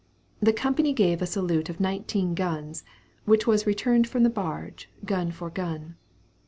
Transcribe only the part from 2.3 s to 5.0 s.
guns, which was returned from the barge,